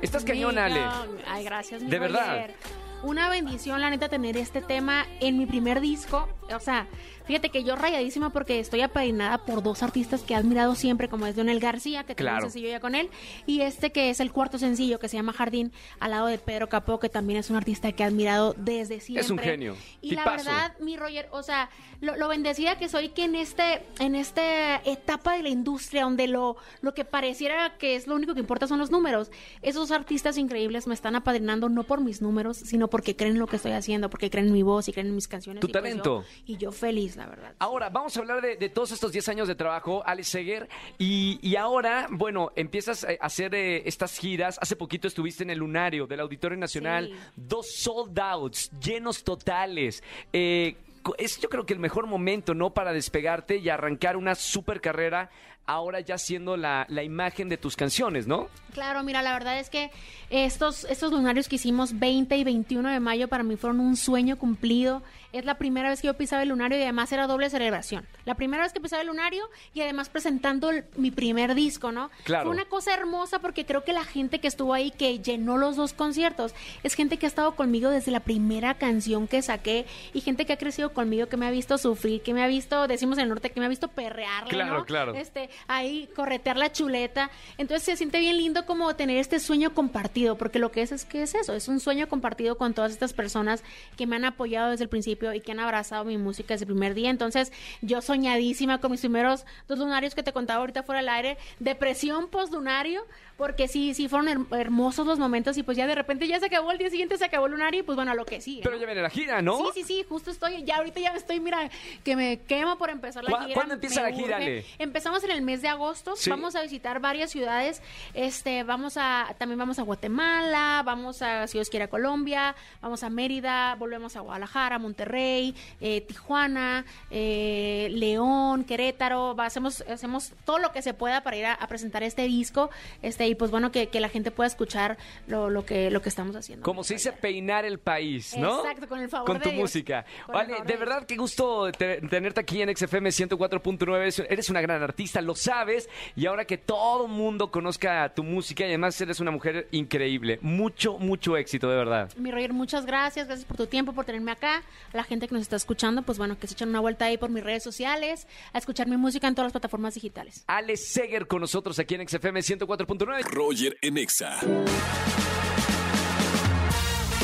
Estás 0.00 0.24
cañón, 0.24 0.58
Ale. 0.58 0.80
Ay, 1.26 1.44
gracias, 1.44 1.82
mi 1.82 1.90
De 1.90 1.98
verdad. 1.98 2.28
Roger. 2.28 2.54
Una 3.04 3.28
bendición, 3.28 3.80
la 3.80 3.90
neta, 3.90 4.08
tener 4.08 4.36
este 4.36 4.62
tema 4.62 5.06
en 5.20 5.36
mi 5.36 5.44
primer 5.46 5.80
disco. 5.80 6.26
O 6.54 6.60
sea, 6.60 6.86
fíjate 7.26 7.48
que 7.50 7.62
yo 7.64 7.74
rayadísima 7.76 8.30
porque 8.30 8.60
estoy 8.60 8.80
apadrinada 8.82 9.38
por 9.44 9.62
dos 9.62 9.82
artistas 9.82 10.22
que 10.22 10.34
he 10.34 10.36
admirado 10.36 10.74
siempre, 10.74 11.08
como 11.08 11.26
es 11.26 11.36
Donel 11.36 11.58
García, 11.60 12.04
que 12.04 12.14
tengo 12.14 12.28
Claro. 12.30 12.46
un 12.46 12.50
sencillo 12.52 12.68
ya 12.70 12.80
con 12.80 12.94
él, 12.94 13.08
y 13.46 13.60
este 13.62 13.92
que 13.92 14.10
es 14.10 14.20
el 14.20 14.30
cuarto 14.32 14.58
sencillo, 14.58 14.98
que 14.98 15.08
se 15.08 15.16
llama 15.16 15.32
Jardín, 15.32 15.72
al 16.00 16.10
lado 16.12 16.26
de 16.26 16.38
Pedro 16.38 16.68
Capó, 16.68 16.98
que 16.98 17.08
también 17.08 17.38
es 17.38 17.48
un 17.50 17.56
artista 17.56 17.92
que 17.92 18.02
he 18.02 18.06
admirado 18.06 18.54
desde 18.58 19.00
siempre. 19.00 19.22
Es 19.24 19.30
un 19.30 19.38
genio. 19.38 19.76
Y 20.02 20.12
la 20.14 20.24
verdad, 20.24 20.74
mi 20.80 20.96
Roger, 20.96 21.28
o 21.32 21.42
sea, 21.42 21.70
lo, 22.00 22.16
lo 22.16 22.28
bendecida 22.28 22.78
que 22.78 22.88
soy 22.90 23.08
que 23.10 23.24
en 23.24 23.34
este, 23.36 23.82
en 24.00 24.14
esta 24.14 24.76
etapa 24.84 25.34
de 25.36 25.42
la 25.44 25.48
industria 25.48 26.02
donde 26.04 26.26
lo, 26.28 26.56
lo 26.82 26.92
que 26.94 27.04
pareciera 27.06 27.76
que 27.78 27.96
es 27.96 28.06
lo 28.06 28.14
único 28.16 28.34
que 28.34 28.40
importa 28.40 28.66
son 28.66 28.78
los 28.78 28.90
números, 28.90 29.30
esos 29.62 29.90
artistas 29.90 30.36
increíbles 30.36 30.86
me 30.86 30.94
están 30.94 31.16
apadrinando 31.16 31.68
no 31.70 31.84
por 31.84 32.02
mis 32.02 32.20
números, 32.20 32.58
sino 32.58 32.88
porque 32.94 33.16
creen 33.16 33.32
en 33.32 33.40
lo 33.40 33.48
que 33.48 33.56
estoy 33.56 33.72
haciendo, 33.72 34.08
porque 34.08 34.30
creen 34.30 34.46
en 34.46 34.52
mi 34.52 34.62
voz 34.62 34.86
y 34.86 34.92
creen 34.92 35.08
en 35.08 35.16
mis 35.16 35.26
canciones. 35.26 35.60
Tu 35.60 35.66
y 35.66 35.72
pues 35.72 35.82
talento. 35.82 36.22
yo- 36.22 36.26
y 36.46 36.56
yo 36.58 36.70
feliz, 36.70 37.16
la 37.16 37.26
verdad. 37.26 37.52
Ahora, 37.58 37.90
vamos 37.90 38.16
a 38.16 38.20
hablar 38.20 38.40
de, 38.40 38.54
de 38.54 38.68
todos 38.68 38.92
estos 38.92 39.10
10 39.10 39.28
años 39.30 39.48
de 39.48 39.56
trabajo, 39.56 40.04
Alex 40.06 40.28
Seger. 40.28 40.68
Y, 40.96 41.40
y 41.42 41.56
ahora, 41.56 42.06
bueno, 42.08 42.52
empiezas 42.54 43.02
a 43.02 43.08
hacer 43.20 43.52
eh, 43.56 43.82
estas 43.84 44.16
giras. 44.16 44.58
Hace 44.62 44.76
poquito 44.76 45.08
estuviste 45.08 45.42
en 45.42 45.50
el 45.50 45.58
Lunario 45.58 46.06
del 46.06 46.20
Auditorio 46.20 46.56
Nacional. 46.56 47.08
Sí. 47.12 47.18
Dos 47.34 47.72
sold 47.74 48.16
outs, 48.16 48.70
llenos 48.78 49.24
totales. 49.24 50.00
Eh, 50.32 50.76
es 51.18 51.40
yo 51.40 51.48
creo 51.48 51.66
que 51.66 51.72
el 51.74 51.80
mejor 51.80 52.06
momento, 52.06 52.54
¿no? 52.54 52.72
Para 52.72 52.92
despegarte 52.92 53.56
y 53.56 53.68
arrancar 53.70 54.16
una 54.16 54.36
super 54.36 54.80
carrera. 54.80 55.30
Ahora 55.66 56.00
ya 56.00 56.18
siendo 56.18 56.56
la, 56.56 56.86
la 56.88 57.02
imagen 57.02 57.48
de 57.48 57.56
tus 57.56 57.76
canciones, 57.76 58.26
¿no? 58.26 58.48
Claro, 58.72 59.02
mira, 59.02 59.22
la 59.22 59.32
verdad 59.32 59.58
es 59.58 59.70
que 59.70 59.90
estos, 60.30 60.84
estos 60.84 61.12
lunarios 61.12 61.48
que 61.48 61.56
hicimos 61.56 61.98
20 61.98 62.36
y 62.36 62.44
21 62.44 62.90
de 62.90 63.00
mayo 63.00 63.28
para 63.28 63.44
mí 63.44 63.56
fueron 63.56 63.80
un 63.80 63.96
sueño 63.96 64.36
cumplido. 64.36 65.02
Es 65.34 65.44
la 65.44 65.58
primera 65.58 65.88
vez 65.90 66.00
que 66.00 66.06
yo 66.06 66.14
pisaba 66.14 66.42
el 66.42 66.48
lunario 66.50 66.78
y 66.78 66.82
además 66.82 67.10
era 67.12 67.26
doble 67.26 67.50
celebración. 67.50 68.06
La 68.24 68.34
primera 68.36 68.62
vez 68.62 68.72
que 68.72 68.80
pisaba 68.80 69.02
el 69.02 69.08
lunario 69.08 69.50
y 69.74 69.80
además 69.80 70.08
presentando 70.08 70.70
el- 70.70 70.84
mi 70.96 71.10
primer 71.10 71.54
disco, 71.56 71.90
¿no? 71.90 72.10
Claro. 72.22 72.44
Fue 72.44 72.52
una 72.54 72.64
cosa 72.66 72.94
hermosa 72.94 73.40
porque 73.40 73.66
creo 73.66 73.82
que 73.84 73.92
la 73.92 74.04
gente 74.04 74.38
que 74.38 74.46
estuvo 74.48 74.72
ahí, 74.74 74.92
que 74.92 75.18
llenó 75.18 75.56
los 75.58 75.74
dos 75.76 75.92
conciertos, 75.92 76.54
es 76.84 76.94
gente 76.94 77.16
que 77.18 77.26
ha 77.26 77.28
estado 77.28 77.56
conmigo 77.56 77.90
desde 77.90 78.12
la 78.12 78.20
primera 78.20 78.74
canción 78.74 79.26
que 79.26 79.42
saqué 79.42 79.86
y 80.12 80.20
gente 80.20 80.46
que 80.46 80.52
ha 80.52 80.56
crecido 80.56 80.92
conmigo, 80.92 81.26
que 81.28 81.36
me 81.36 81.46
ha 81.46 81.50
visto 81.50 81.78
sufrir, 81.78 82.22
que 82.22 82.32
me 82.32 82.42
ha 82.42 82.46
visto, 82.46 82.86
decimos 82.86 83.18
en 83.18 83.24
el 83.24 83.28
norte, 83.30 83.50
que 83.50 83.58
me 83.58 83.66
ha 83.66 83.68
visto 83.68 83.88
perrearle, 83.88 84.50
Claro, 84.50 84.78
¿no? 84.78 84.84
claro. 84.84 85.14
Este, 85.14 85.50
ahí 85.66 86.08
corretear 86.14 86.56
la 86.56 86.70
chuleta. 86.70 87.30
Entonces 87.58 87.82
se 87.84 87.96
siente 87.96 88.20
bien 88.20 88.36
lindo 88.36 88.66
como 88.66 88.94
tener 88.94 89.16
este 89.18 89.40
sueño 89.40 89.74
compartido, 89.74 90.38
porque 90.38 90.58
lo 90.60 90.70
que 90.70 90.82
es 90.82 90.92
es 90.92 91.04
que 91.04 91.22
es 91.22 91.34
eso, 91.34 91.54
es 91.54 91.66
un 91.66 91.80
sueño 91.80 92.08
compartido 92.08 92.56
con 92.56 92.72
todas 92.72 92.92
estas 92.92 93.12
personas 93.12 93.64
que 93.96 94.06
me 94.06 94.14
han 94.16 94.24
apoyado 94.24 94.70
desde 94.70 94.84
el 94.84 94.88
principio 94.90 95.23
y 95.32 95.40
que 95.40 95.52
han 95.52 95.60
abrazado 95.60 96.04
mi 96.04 96.18
música 96.18 96.54
desde 96.54 96.64
el 96.64 96.72
primer 96.72 96.94
día. 96.94 97.08
Entonces, 97.10 97.52
yo 97.80 98.02
soñadísima 98.02 98.80
con 98.80 98.90
mis 98.90 99.00
primeros 99.00 99.46
dos 99.68 99.78
lunarios 99.78 100.14
que 100.14 100.22
te 100.22 100.32
contaba 100.32 100.60
ahorita 100.60 100.82
fuera 100.82 101.00
del 101.00 101.08
aire, 101.08 101.38
depresión 101.60 102.28
postlunario, 102.28 103.06
porque 103.36 103.66
sí, 103.66 103.94
sí 103.94 104.06
fueron 104.08 104.28
her- 104.28 104.60
hermosos 104.60 105.06
los 105.06 105.18
momentos 105.18 105.56
y 105.56 105.62
pues 105.64 105.76
ya 105.76 105.86
de 105.88 105.94
repente 105.96 106.28
ya 106.28 106.38
se 106.38 106.46
acabó 106.46 106.70
el 106.70 106.78
día 106.78 106.88
siguiente, 106.90 107.16
se 107.18 107.24
acabó 107.24 107.46
el 107.46 107.52
lunario 107.52 107.80
y 107.80 107.82
pues 107.82 107.96
bueno, 107.96 108.12
a 108.12 108.14
lo 108.14 108.24
que 108.24 108.40
sigue. 108.40 108.62
Pero 108.62 108.76
ya 108.78 108.86
viene 108.86 109.02
la 109.02 109.10
gira, 109.10 109.42
¿no? 109.42 109.56
Sí, 109.58 109.64
sí, 109.74 109.82
sí, 109.84 110.04
justo 110.08 110.30
estoy, 110.30 110.62
ya 110.64 110.76
ahorita 110.76 111.00
ya 111.00 111.10
me 111.12 111.18
estoy, 111.18 111.40
mira, 111.40 111.68
que 112.04 112.14
me 112.14 112.38
quema 112.42 112.78
por 112.78 112.90
empezar 112.90 113.24
la 113.24 113.30
¿Cuá- 113.30 113.42
gira. 113.44 113.54
cuándo 113.54 113.74
empieza 113.74 114.02
la 114.02 114.12
gira. 114.12 114.36
Ale? 114.36 114.64
Empezamos 114.78 115.24
en 115.24 115.30
el 115.32 115.42
mes 115.42 115.62
de 115.62 115.68
agosto. 115.68 116.14
Sí. 116.16 116.30
Vamos 116.30 116.54
a 116.54 116.62
visitar 116.62 117.00
varias 117.00 117.30
ciudades. 117.32 117.82
Este, 118.14 118.62
vamos 118.62 118.96
a, 118.96 119.34
también 119.38 119.58
vamos 119.58 119.78
a 119.78 119.82
Guatemala, 119.82 120.82
vamos 120.84 121.20
a, 121.22 121.46
si 121.48 121.58
Dios 121.58 121.70
quiere, 121.70 121.84
a 121.86 121.88
Colombia, 121.88 122.54
vamos 122.80 123.02
a 123.02 123.10
Mérida, 123.10 123.74
volvemos 123.76 124.16
a 124.16 124.20
Guadalajara, 124.20 124.78
Monterrey, 124.78 125.13
eh, 125.18 126.00
Tijuana, 126.02 126.84
eh, 127.10 127.88
León, 127.92 128.64
Querétaro. 128.64 129.34
Va, 129.36 129.46
hacemos, 129.46 129.82
hacemos 129.82 130.32
todo 130.44 130.58
lo 130.58 130.72
que 130.72 130.82
se 130.82 130.94
pueda 130.94 131.22
para 131.22 131.36
ir 131.36 131.46
a, 131.46 131.54
a 131.54 131.66
presentar 131.68 132.02
este 132.02 132.22
disco. 132.22 132.70
Este, 133.02 133.26
y 133.28 133.34
pues 133.34 133.50
bueno, 133.50 133.70
que, 133.72 133.88
que 133.88 134.00
la 134.00 134.08
gente 134.08 134.30
pueda 134.30 134.46
escuchar 134.48 134.96
lo, 135.26 135.50
lo 135.50 135.64
que, 135.64 135.90
lo 135.90 136.02
que 136.02 136.08
estamos 136.08 136.36
haciendo. 136.36 136.64
Como 136.64 136.84
se 136.84 136.94
dice, 136.94 137.12
peinar 137.12 137.64
el 137.64 137.78
país, 137.78 138.36
¿no? 138.36 138.60
Exacto, 138.60 138.88
con 138.88 139.00
el 139.00 139.08
favor 139.08 139.26
Con 139.26 139.38
de 139.38 139.44
tu 139.44 139.50
Dios. 139.50 139.60
música. 139.60 140.04
Con 140.26 140.34
Vale, 140.34 140.54
de 140.54 140.60
de 140.60 140.66
Dios. 140.66 140.78
verdad 140.80 141.06
qué 141.06 141.16
gusto 141.16 141.70
te- 141.72 142.00
tenerte 142.02 142.40
aquí 142.40 142.60
en 142.62 142.74
XFM 142.76 143.10
104.9. 143.10 143.96
Eres- 144.00 144.22
Eres 144.28 144.50
una 144.50 144.60
gran 144.60 144.82
artista, 144.82 145.20
lo 145.20 145.34
sabes. 145.34 145.88
Y 146.16 146.26
ahora 146.26 146.44
que 146.44 146.58
todo 146.58 147.08
mundo 147.08 147.50
conozca 147.50 148.12
tu 148.14 148.22
música 148.24 148.64
y 148.64 148.68
además 148.68 149.00
eres 149.00 149.20
una 149.20 149.30
mujer 149.30 149.68
increíble. 149.70 150.38
Mucho, 150.42 150.98
mucho 150.98 151.36
éxito, 151.36 151.68
de 151.68 151.76
verdad. 151.76 152.10
Mi 152.16 152.30
Roger, 152.30 152.52
muchas 152.52 152.86
gracias, 152.86 153.26
gracias 153.26 153.46
por 153.46 153.56
tu 153.56 153.66
tiempo, 153.66 153.92
por 153.92 154.04
tenerme 154.04 154.32
acá. 154.32 154.62
La 154.94 155.02
gente 155.02 155.26
que 155.26 155.34
nos 155.34 155.42
está 155.42 155.56
escuchando, 155.56 156.02
pues 156.02 156.18
bueno, 156.18 156.38
que 156.38 156.46
se 156.46 156.54
echen 156.54 156.68
una 156.68 156.78
vuelta 156.78 157.06
ahí 157.06 157.18
por 157.18 157.28
mis 157.28 157.42
redes 157.42 157.64
sociales, 157.64 158.28
a 158.52 158.58
escuchar 158.58 158.86
mi 158.86 158.96
música 158.96 159.26
en 159.26 159.34
todas 159.34 159.46
las 159.46 159.52
plataformas 159.52 159.94
digitales. 159.94 160.44
Alex 160.46 160.86
Seger 160.86 161.26
con 161.26 161.40
nosotros 161.40 161.80
aquí 161.80 161.96
en 161.96 162.08
XFM 162.08 162.40
104.9. 162.40 163.24
Roger 163.24 163.76
en 163.82 163.98
Exa. 163.98 164.38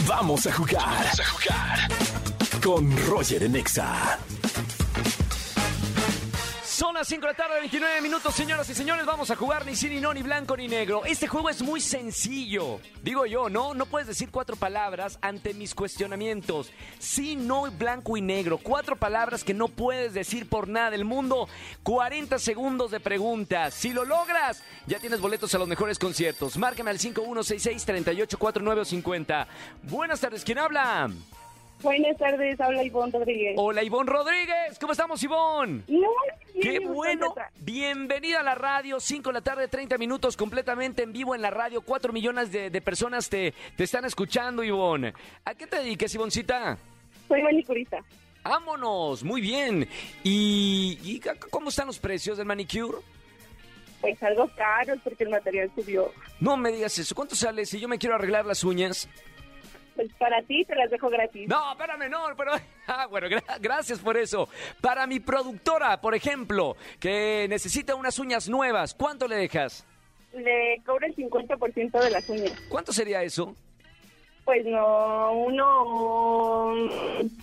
Vamos 0.09 0.49
a 0.49 0.53
jugar. 0.53 0.83
Vamos 0.83 1.21
a 1.21 1.25
jugar. 1.25 1.89
Con 2.61 3.07
Roger 3.07 3.45
en 3.45 3.55
Exa. 3.55 4.19
Son 6.81 6.95
las 6.95 7.07
5 7.09 7.21
de 7.21 7.33
la 7.33 7.37
tarde, 7.37 7.61
29 7.61 8.01
minutos, 8.01 8.35
señoras 8.35 8.67
y 8.71 8.75
señores. 8.75 9.05
Vamos 9.05 9.31
a 9.31 9.37
jugar 9.37 9.67
ni 9.67 9.77
sí, 9.77 9.91
ni 9.91 10.01
no, 10.01 10.15
ni 10.15 10.23
blanco, 10.23 10.57
ni 10.57 10.67
negro. 10.67 11.05
Este 11.05 11.29
juego 11.29 11.51
es 11.51 11.61
muy 11.61 11.79
sencillo. 11.79 12.81
Digo 13.03 13.27
yo, 13.27 13.51
¿no? 13.51 13.75
No 13.75 13.85
puedes 13.85 14.09
decir 14.09 14.31
cuatro 14.31 14.57
palabras 14.57 15.19
ante 15.21 15.53
mis 15.53 15.75
cuestionamientos. 15.75 16.73
Sí, 16.99 17.37
no, 17.37 17.71
blanco 17.71 18.17
y 18.17 18.23
negro. 18.23 18.57
Cuatro 18.57 18.97
palabras 18.97 19.45
que 19.45 19.53
no 19.53 19.69
puedes 19.69 20.15
decir 20.15 20.49
por 20.49 20.69
nada 20.69 20.91
del 20.91 21.05
mundo. 21.05 21.51
40 21.83 22.39
segundos 22.39 22.91
de 22.91 23.01
preguntas. 23.01 23.75
Si 23.75 23.93
lo 23.93 24.07
logras, 24.07 24.63
ya 24.87 24.99
tienes 24.99 25.21
boletos 25.21 25.55
a 25.55 25.59
los 25.59 25.69
mejores 25.69 25.99
conciertos. 25.99 26.57
Márcame 26.57 26.93
al 26.93 26.99
5166-384950. 26.99 29.47
Buenas 29.83 30.21
tardes, 30.21 30.45
¿quién 30.45 30.59
habla? 30.59 31.11
Buenas 31.83 32.17
tardes, 32.19 32.61
habla 32.61 32.83
Ivonne 32.85 33.13
Rodríguez. 33.13 33.55
Hola, 33.57 33.83
Ivonne 33.83 34.11
Rodríguez. 34.11 34.79
¿Cómo 34.79 34.93
estamos, 34.93 35.23
Ivonne? 35.23 35.83
No, 35.89 36.09
Qué 36.61 36.79
bueno. 36.81 37.35
Bienvenida 37.61 38.41
a 38.41 38.43
la 38.43 38.55
radio. 38.55 39.01
5 39.01 39.31
de 39.31 39.33
la 39.33 39.41
tarde, 39.41 39.69
30 39.69 39.97
minutos 39.97 40.37
completamente 40.37 41.03
en 41.03 41.13
vivo 41.13 41.35
en 41.35 41.41
la 41.41 41.51
radio. 41.51 41.81
4 41.81 42.13
millones 42.13 42.53
de, 42.53 42.69
de 42.71 42.81
personas 42.83 43.31
te, 43.31 43.55
te 43.77 43.85
están 43.85 44.05
escuchando, 44.05 44.63
Ivonne. 44.63 45.15
¿A 45.45 45.55
qué 45.55 45.67
te 45.67 45.77
dedicas, 45.77 46.15
Ivoncita? 46.15 46.77
Soy 47.29 47.43
manicurista. 47.43 47.99
Vámonos, 48.43 49.23
muy 49.25 49.41
bien. 49.41 49.89
¿Y, 50.23 50.99
y 51.03 51.21
cómo 51.51 51.71
están 51.71 51.87
los 51.87 51.99
precios 51.99 52.37
del 52.37 52.47
manicure? 52.47 52.99
Pues 54.01 54.23
algo 54.23 54.49
caro 54.57 54.95
porque 55.05 55.25
el 55.25 55.31
material 55.31 55.71
subió. 55.75 56.11
No 56.41 56.57
me 56.57 56.73
digas 56.73 56.99
eso. 56.99 57.15
¿Cuánto 57.15 57.35
sale 57.37 57.67
si 57.67 57.79
yo 57.79 57.87
me 57.89 57.99
quiero 57.99 58.15
arreglar 58.17 58.47
las 58.47 58.65
uñas? 58.65 59.09
Pues 59.97 60.11
para 60.19 60.41
ti 60.43 60.65
te 60.65 60.75
las 60.77 60.91
dejo 60.91 61.09
gratis. 61.11 61.49
No, 61.49 61.73
espérame, 61.73 62.09
no, 62.11 62.25
pero... 62.37 62.53
Ah, 62.93 63.07
bueno, 63.07 63.29
gra- 63.29 63.59
gracias 63.61 64.01
por 64.01 64.17
eso. 64.17 64.49
Para 64.81 65.07
mi 65.07 65.21
productora, 65.21 66.01
por 66.01 66.15
ejemplo, 66.15 66.77
que 66.99 67.47
necesita 67.49 67.95
unas 67.95 68.19
uñas 68.19 68.49
nuevas, 68.49 68.95
¿cuánto 68.95 69.29
le 69.29 69.37
dejas? 69.37 69.87
Le 70.33 70.83
cobro 70.85 71.07
el 71.07 71.15
50% 71.15 72.01
de 72.03 72.11
las 72.11 72.29
uñas. 72.29 72.53
¿Cuánto 72.69 72.93
sería 72.93 73.23
eso? 73.23 73.55
Pues 74.45 74.65
no, 74.67 75.33
uno, 75.33 76.73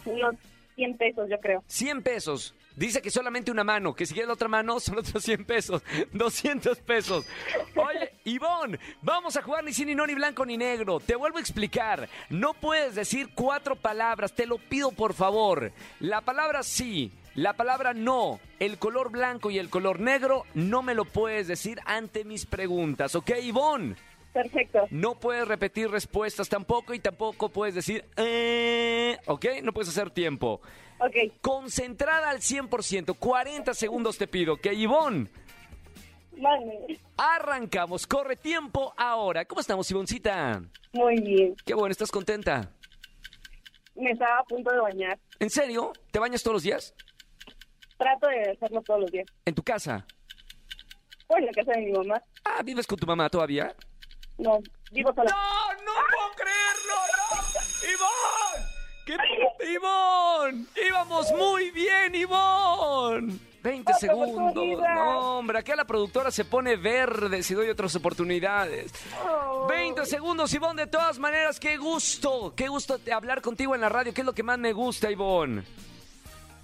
unos 0.05 0.35
100 0.75 0.97
pesos 0.97 1.29
yo 1.29 1.39
creo. 1.39 1.63
100 1.67 2.01
pesos. 2.03 2.53
Dice 2.77 3.01
que 3.01 3.09
solamente 3.09 3.49
una 3.49 3.63
mano, 3.63 3.95
que 3.95 4.05
si 4.05 4.13
quieres 4.13 4.27
la 4.27 4.35
otra 4.35 4.47
mano 4.47 4.79
son 4.79 4.99
otros 4.99 5.23
100 5.23 5.45
pesos, 5.45 5.81
200 6.13 6.77
pesos. 6.77 7.25
Oye, 7.75 8.13
Ivonne, 8.23 8.79
vamos 9.01 9.35
a 9.35 9.41
jugar 9.41 9.63
ni 9.63 9.73
sí, 9.73 9.83
ni 9.83 9.95
no, 9.95 10.05
ni 10.05 10.13
blanco, 10.13 10.45
ni 10.45 10.57
negro. 10.57 10.99
Te 10.99 11.15
vuelvo 11.15 11.39
a 11.39 11.41
explicar. 11.41 12.07
No 12.29 12.53
puedes 12.53 12.93
decir 12.93 13.29
cuatro 13.33 13.75
palabras, 13.75 14.33
te 14.33 14.45
lo 14.45 14.59
pido 14.59 14.91
por 14.91 15.15
favor. 15.15 15.71
La 15.99 16.21
palabra 16.21 16.61
sí, 16.61 17.11
la 17.33 17.53
palabra 17.53 17.95
no, 17.95 18.39
el 18.59 18.77
color 18.77 19.09
blanco 19.09 19.49
y 19.49 19.57
el 19.57 19.71
color 19.71 19.99
negro 19.99 20.45
no 20.53 20.83
me 20.83 20.93
lo 20.93 21.05
puedes 21.05 21.47
decir 21.47 21.79
ante 21.85 22.25
mis 22.25 22.45
preguntas, 22.45 23.15
¿ok, 23.15 23.31
Ivonne? 23.41 23.95
Perfecto. 24.33 24.85
No 24.91 25.15
puedes 25.19 25.47
repetir 25.47 25.89
respuestas 25.89 26.47
tampoco 26.47 26.93
y 26.93 26.99
tampoco 26.99 27.49
puedes 27.49 27.73
decir, 27.75 28.05
eh, 28.17 29.17
¿ok? 29.25 29.45
No 29.63 29.73
puedes 29.73 29.89
hacer 29.89 30.11
tiempo. 30.11 30.61
Ok, 30.99 31.15
Concentrada 31.41 32.29
al 32.29 32.39
100%, 32.39 33.17
40 33.17 33.73
segundos 33.73 34.17
te 34.17 34.27
pido, 34.27 34.57
que 34.57 34.73
Ivonne, 34.73 35.27
vale. 36.37 36.99
arrancamos, 37.17 38.05
corre 38.07 38.35
tiempo 38.35 38.93
ahora. 38.97 39.45
¿Cómo 39.45 39.61
estamos, 39.61 39.89
Ivoncita? 39.91 40.61
Muy 40.93 41.21
bien. 41.21 41.55
Qué 41.65 41.73
bueno, 41.73 41.91
¿estás 41.91 42.11
contenta? 42.11 42.71
Me 43.95 44.11
estaba 44.11 44.39
a 44.39 44.43
punto 44.43 44.71
de 44.71 44.79
bañar. 44.79 45.19
¿En 45.39 45.49
serio? 45.49 45.93
¿Te 46.11 46.19
bañas 46.19 46.41
todos 46.43 46.55
los 46.55 46.63
días? 46.63 46.93
Trato 47.97 48.27
de 48.27 48.51
hacerlo 48.51 48.81
todos 48.83 49.01
los 49.01 49.11
días. 49.11 49.25
¿En 49.45 49.55
tu 49.55 49.63
casa? 49.63 50.05
O 51.27 51.37
en 51.37 51.45
la 51.45 51.51
casa 51.51 51.71
de 51.73 51.81
mi 51.81 51.91
mamá. 51.91 52.21
Ah, 52.45 52.61
¿vives 52.63 52.85
con 52.87 52.97
tu 52.97 53.05
mamá 53.07 53.29
todavía? 53.29 53.75
No, 54.37 54.59
vivo 54.91 55.13
sola. 55.13 55.31
¡No, 55.31 55.73
no 55.83 55.91
puedo 56.15 56.35
creerlo! 56.35 56.95
¡No! 57.17 57.87
¡Ivonne! 57.91 58.65
¿Qué? 59.05 59.17
¡Ivonne! 59.73 60.65
¡Íbamos 60.87 61.31
muy 61.33 61.71
bien, 61.71 62.15
Ivonne! 62.15 63.39
20 63.63 63.91
Otra 63.91 63.99
segundos. 63.99 64.55
No, 64.55 65.39
hombre, 65.39 65.59
acá 65.59 65.75
la 65.75 65.85
productora 65.85 66.31
se 66.31 66.45
pone 66.45 66.77
verde 66.77 67.43
si 67.43 67.53
doy 67.53 67.67
otras 67.69 67.95
oportunidades. 67.95 68.93
Oh. 69.25 69.67
20 69.67 70.05
segundos, 70.05 70.53
Ivonne, 70.53 70.85
de 70.85 70.91
todas 70.91 71.19
maneras, 71.19 71.59
qué 71.59 71.75
gusto, 71.75 72.53
qué 72.55 72.67
gusto 72.69 72.97
hablar 73.13 73.41
contigo 73.41 73.75
en 73.75 73.81
la 73.81 73.89
radio, 73.89 74.13
¿qué 74.13 74.21
es 74.21 74.25
lo 74.25 74.33
que 74.33 74.43
más 74.43 74.57
me 74.57 74.71
gusta, 74.71 75.11
Ivonne? 75.11 75.63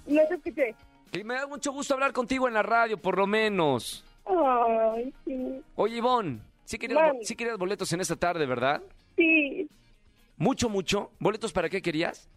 No 0.06 0.22
te 0.28 0.34
escuché. 0.34 0.74
Que 1.12 1.24
me 1.24 1.34
da 1.34 1.46
mucho 1.46 1.72
gusto 1.72 1.94
hablar 1.94 2.12
contigo 2.12 2.48
en 2.48 2.54
la 2.54 2.62
radio, 2.62 2.96
por 2.96 3.18
lo 3.18 3.26
menos. 3.26 4.04
Ay, 4.24 5.12
sí. 5.26 5.60
Oye, 5.76 5.96
Ivonne, 5.98 6.40
sí 6.64 6.78
querías, 6.78 7.00
Mami. 7.12 7.24
sí 7.24 7.34
querías 7.36 7.58
boletos 7.58 7.92
en 7.92 8.00
esta 8.00 8.16
tarde, 8.16 8.46
¿verdad? 8.46 8.82
Sí, 9.16 9.68
Mucho, 10.36 10.68
mucho. 10.68 11.12
¿Boletos 11.20 11.52
para 11.52 11.68
qué 11.68 11.80
querías? 11.82 12.28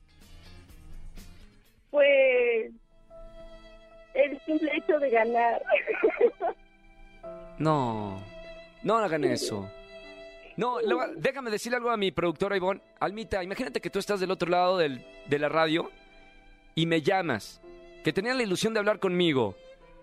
pues 1.90 2.72
el 4.14 4.40
simple 4.46 4.72
hecho 4.76 5.00
de 5.00 5.10
ganar. 5.10 5.62
No, 7.58 8.22
no 8.84 8.98
hagan 8.98 9.24
eso. 9.24 9.70
No, 10.58 10.78
déjame 11.18 11.50
decirle 11.52 11.78
algo 11.78 11.90
a 11.92 11.98
mi 11.98 12.12
productora 12.12 12.58
Ivonne. 12.58 12.82
Almita, 13.00 13.44
imagínate 13.44 13.80
que 13.82 13.90
tú 13.90 14.00
estás 14.00 14.20
del 14.20 14.32
otro 14.32 14.50
lado 14.50 14.78
del- 14.78 15.06
de 15.28 15.40
la 15.40 15.50
radio 15.50 15.92
y 16.76 16.86
me 16.88 17.02
llamas, 17.02 17.62
que 18.04 18.14
tenían 18.14 18.38
la 18.38 18.44
ilusión 18.44 18.74
de 18.74 18.80
hablar 18.80 19.00
conmigo, 19.00 19.56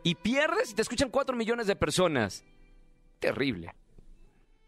y 0.02 0.14
pierdes 0.16 0.70
y 0.70 0.74
te 0.74 0.82
escuchan 0.82 1.10
cuatro 1.10 1.36
millones 1.36 1.66
de 1.66 1.76
personas. 1.76 2.44
Terrible. 3.20 3.72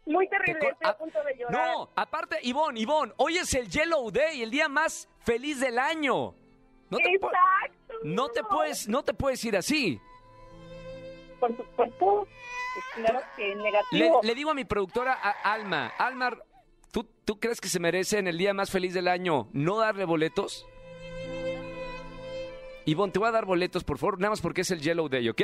Muy 0.07 0.27
Te 0.29 0.37
terrible, 0.37 0.69
estoy 0.69 0.89
a 0.89 0.97
punto 0.97 1.23
de 1.23 1.35
llorar. 1.37 1.51
No, 1.75 1.89
aparte, 1.95 2.39
Ivonne, 2.43 2.79
Ivonne, 2.79 3.13
hoy 3.17 3.37
es 3.37 3.53
el 3.53 3.69
Yellow 3.69 4.09
Day, 4.09 4.41
el 4.41 4.49
día 4.49 4.69
más 4.69 5.09
feliz 5.19 5.59
del 5.59 5.77
año. 5.77 6.33
No 6.89 6.97
te, 6.97 7.09
Exacto. 7.13 7.93
no 8.03 8.29
te 8.29 8.43
puedes, 8.43 8.87
no 8.87 9.03
te 9.03 9.13
puedes 9.13 9.43
ir 9.43 9.57
así. 9.57 9.99
Por 11.39 11.55
supuesto. 11.55 12.27
Pues 12.73 12.85
claro 13.07 13.21
que 13.35 13.47
Le, 13.49 13.55
negativo. 13.55 14.19
le 14.23 14.35
digo 14.35 14.51
a 14.51 14.53
mi 14.53 14.63
productora 14.65 15.13
a- 15.13 15.51
Alma, 15.53 15.87
Alma, 15.97 16.37
¿tú, 16.91 17.03
¿tú 17.25 17.39
crees 17.39 17.59
que 17.59 17.67
se 17.67 17.79
merece 17.79 18.19
en 18.19 18.27
el 18.27 18.37
día 18.37 18.53
más 18.53 18.71
feliz 18.71 18.93
del 18.93 19.07
año 19.09 19.49
no 19.51 19.77
darle 19.79 20.05
boletos? 20.05 20.65
Ivonne, 22.85 23.11
te 23.11 23.19
voy 23.19 23.27
a 23.27 23.31
dar 23.31 23.45
boletos, 23.45 23.83
por 23.83 23.97
favor, 23.97 24.19
nada 24.19 24.29
más 24.29 24.39
porque 24.41 24.61
es 24.61 24.71
el 24.71 24.79
Yellow 24.79 25.09
Day, 25.09 25.27
¿ok? 25.27 25.41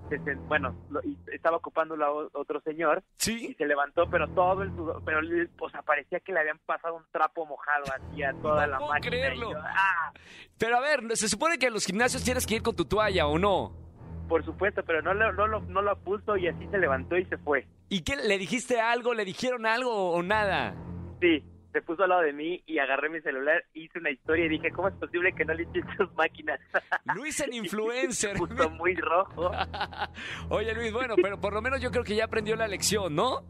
bueno, 0.48 0.74
lo- 0.90 1.00
y 1.04 1.16
estaba 1.32 1.56
ocupándolo 1.58 2.04
a 2.04 2.10
o- 2.12 2.30
otro 2.34 2.60
señor 2.62 3.02
y 3.18 3.22
¿Sí? 3.22 3.54
se 3.56 3.66
levantó, 3.66 4.08
pero 4.10 4.26
todo 4.28 4.62
el 4.62 4.70
sudor, 4.74 5.02
pero 5.04 5.20
o 5.60 5.70
sea, 5.70 5.82
parecía 5.82 6.20
que 6.20 6.32
le 6.32 6.40
habían 6.40 6.58
pasado 6.66 6.96
un 6.96 7.04
trapo 7.12 7.46
mojado 7.46 7.84
así 7.94 8.22
a 8.22 8.32
toda 8.34 8.66
No 8.66 8.72
la 8.72 8.78
puedo 8.78 8.90
máquina. 8.92 9.16
y 9.16 9.18
creerlo. 9.20 9.50
yo, 9.52 9.58
¡ah! 9.64 10.12
Pero 10.58 10.76
a 10.76 10.80
ver, 10.80 11.00
se 11.16 11.28
supone 11.28 11.58
que 11.58 11.66
en 11.66 11.74
los 11.74 11.86
gimnasios 11.86 12.24
tienes 12.24 12.46
que 12.46 12.56
ir 12.56 12.62
con 12.62 12.74
tu 12.74 12.84
toalla, 12.84 13.26
¿o 13.26 13.38
no? 13.38 13.72
Por 14.28 14.44
supuesto, 14.44 14.82
pero 14.84 15.00
no 15.00 15.14
lo, 15.14 15.32
no, 15.32 15.46
lo, 15.46 15.60
no 15.60 15.80
lo 15.80 15.96
puso 16.00 16.36
y 16.36 16.48
así 16.48 16.66
se 16.70 16.78
levantó 16.78 17.16
y 17.16 17.24
se 17.26 17.38
fue. 17.38 17.66
¿Y 17.88 18.02
qué? 18.02 18.16
¿Le 18.16 18.36
dijiste 18.36 18.78
algo? 18.80 19.14
¿Le 19.14 19.24
dijeron 19.24 19.64
algo 19.64 20.10
o 20.10 20.22
nada? 20.22 20.74
Sí, 21.20 21.42
se 21.72 21.82
puso 21.82 22.02
al 22.04 22.08
lado 22.10 22.22
de 22.22 22.32
mí 22.32 22.62
y 22.66 22.78
agarré 22.78 23.08
mi 23.10 23.20
celular, 23.20 23.64
hice 23.74 23.98
una 23.98 24.10
historia 24.10 24.46
y 24.46 24.48
dije, 24.48 24.70
¿cómo 24.70 24.88
es 24.88 24.94
posible 24.94 25.32
que 25.34 25.44
no 25.44 25.54
limpies 25.54 25.84
tus 25.96 26.12
máquinas? 26.14 26.58
Luis 27.14 27.38
en 27.40 27.50
Se 27.50 27.56
influencer. 27.56 28.36
puso 28.36 28.70
muy 28.70 28.94
rojo. 28.96 29.50
Oye 30.48 30.74
Luis, 30.74 30.92
bueno, 30.92 31.14
pero 31.22 31.40
por 31.40 31.52
lo 31.52 31.60
menos 31.62 31.80
yo 31.80 31.90
creo 31.90 32.04
que 32.04 32.16
ya 32.16 32.24
aprendió 32.24 32.56
la 32.56 32.68
lección, 32.68 33.14
¿no? 33.14 33.42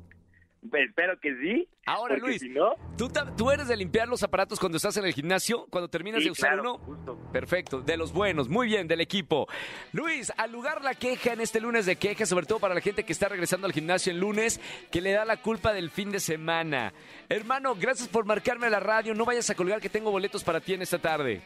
Pues 0.71 0.89
espero 0.89 1.19
que 1.21 1.35
sí. 1.37 1.69
Ahora 1.87 2.17
Luis, 2.19 2.41
si 2.41 2.51
no, 2.51 2.75
¿tú, 2.99 3.11
¿tú 3.37 3.51
eres 3.51 3.69
de 3.69 3.77
limpiar 3.77 4.09
los 4.09 4.23
aparatos 4.23 4.61
cuando 4.61 4.77
estás 4.77 4.97
en 4.99 5.07
el 5.07 5.15
gimnasio? 5.15 5.67
Cuando 5.71 5.89
terminas 5.89 6.21
sí, 6.21 6.27
de 6.27 6.33
usar 6.33 6.55
claro, 6.55 6.75
uno. 6.75 6.85
justo. 6.85 7.19
Perfecto, 7.33 7.81
de 7.81 7.97
los 7.97 8.13
buenos, 8.13 8.49
muy 8.49 8.67
bien, 8.67 8.87
del 8.87 9.01
equipo. 9.01 9.47
Luis, 9.93 10.31
al 10.37 10.53
lugar 10.53 10.83
la 10.85 10.95
queja 10.95 11.33
en 11.33 11.41
este 11.41 11.61
lunes 11.61 11.87
de 11.87 11.97
queja, 11.97 12.27
sobre 12.27 12.45
todo 12.45 12.59
para 12.59 12.75
la 12.75 12.83
gente 12.83 13.05
que 13.05 13.13
está 13.13 13.29
regresando 13.29 13.67
al 13.67 13.73
gimnasio 13.73 14.13
el 14.13 14.21
lunes, 14.21 14.61
que 14.91 15.01
le 15.01 15.13
da 15.13 15.25
la 15.25 15.39
culpa 15.39 15.73
del 15.73 15.91
fin 15.91 16.11
de 16.11 16.21
semana. 16.21 16.93
Hermano, 17.29 17.75
gracias 17.75 18.09
por 18.09 18.27
marcarme 18.27 18.67
a 18.67 18.71
la 18.71 18.81
radio, 18.81 19.15
no 19.15 19.25
vayas 19.25 19.49
a 19.49 19.55
colgar 19.55 19.81
que 19.81 19.89
tengo 19.89 20.11
boletos 20.11 20.45
para 20.45 20.61
ti 20.61 20.75
en 20.75 20.83
esta 20.83 20.99
tarde. 20.99 21.43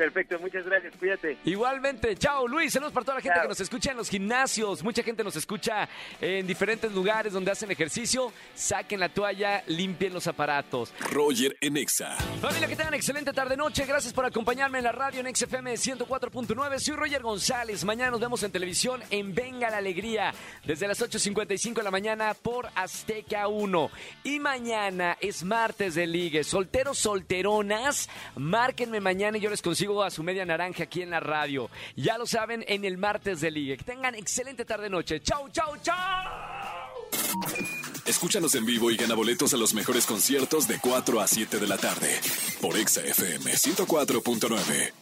Perfecto, 0.00 0.38
muchas 0.38 0.64
gracias, 0.64 0.94
cuídate. 0.96 1.36
Igualmente, 1.44 2.16
chao 2.16 2.48
Luis, 2.48 2.72
saludos 2.72 2.94
para 2.94 3.04
toda 3.04 3.16
la 3.16 3.20
gente 3.20 3.34
Chao. 3.34 3.42
que 3.42 3.48
nos 3.50 3.60
escucha 3.60 3.90
en 3.90 3.98
los 3.98 4.08
gimnasios, 4.08 4.82
mucha 4.82 5.02
gente 5.02 5.22
nos 5.22 5.36
escucha 5.36 5.86
en 6.22 6.46
diferentes 6.46 6.90
lugares 6.90 7.34
donde 7.34 7.50
hacen 7.50 7.70
ejercicio, 7.70 8.32
saquen 8.54 8.98
la 8.98 9.10
toalla, 9.10 9.62
limpien 9.66 10.14
los 10.14 10.26
aparatos. 10.26 10.94
Roger 11.12 11.54
en 11.60 11.76
Exa. 11.76 12.16
Familia, 12.40 12.66
que 12.66 12.76
tengan 12.76 12.94
excelente 12.94 13.34
tarde 13.34 13.58
noche. 13.58 13.84
Gracias 13.84 14.14
por 14.14 14.24
acompañarme 14.24 14.78
en 14.78 14.84
la 14.84 14.92
radio 14.92 15.20
en 15.20 15.36
XFM 15.36 15.74
104.9. 15.74 16.78
Soy 16.78 16.96
Roger 16.96 17.20
González. 17.20 17.84
Mañana 17.84 18.12
nos 18.12 18.20
vemos 18.20 18.42
en 18.42 18.52
televisión 18.52 19.02
en 19.10 19.34
Venga 19.34 19.68
la 19.68 19.76
Alegría 19.76 20.32
desde 20.64 20.88
las 20.88 20.98
8.55 21.02 21.74
de 21.74 21.82
la 21.82 21.90
mañana 21.90 22.32
por 22.32 22.70
Azteca 22.74 23.48
1. 23.48 23.90
Y 24.24 24.40
mañana 24.40 25.18
es 25.20 25.44
martes 25.44 25.94
de 25.94 26.06
ligue. 26.06 26.42
Solteros, 26.42 26.96
solteronas, 26.96 28.08
márquenme 28.36 29.00
mañana 29.00 29.36
y 29.36 29.42
yo 29.42 29.50
les 29.50 29.60
consigo 29.60 29.89
a 30.02 30.10
su 30.10 30.22
media 30.22 30.46
naranja 30.46 30.84
aquí 30.84 31.02
en 31.02 31.10
la 31.10 31.20
radio. 31.20 31.68
Ya 31.96 32.16
lo 32.18 32.26
saben, 32.26 32.64
en 32.68 32.84
el 32.84 32.98
martes 32.98 33.40
de 33.40 33.50
ligue. 33.50 33.76
Que 33.76 33.84
tengan 33.84 34.14
excelente 34.14 34.64
tarde 34.64 34.88
noche. 34.88 35.20
Chau, 35.20 35.48
chau, 35.50 35.76
chau. 35.82 35.96
Escúchanos 38.06 38.54
en 38.54 38.64
vivo 38.64 38.90
y 38.90 38.96
gana 38.96 39.14
boletos 39.14 39.54
a 39.54 39.56
los 39.56 39.74
mejores 39.74 40.06
conciertos 40.06 40.66
de 40.66 40.78
4 40.78 41.20
a 41.20 41.26
7 41.26 41.58
de 41.58 41.66
la 41.66 41.76
tarde 41.76 42.20
por 42.60 42.76
Exa 42.76 43.02
FM 43.02 43.52
104.9. 43.52 44.99